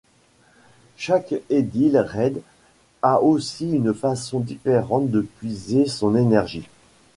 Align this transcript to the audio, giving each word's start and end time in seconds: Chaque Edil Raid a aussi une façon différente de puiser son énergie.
Chaque 0.97 1.35
Edil 1.51 1.95
Raid 1.95 2.41
a 3.03 3.21
aussi 3.21 3.69
une 3.69 3.93
façon 3.93 4.39
différente 4.39 5.11
de 5.11 5.21
puiser 5.21 5.85
son 5.85 6.15
énergie. 6.15 6.67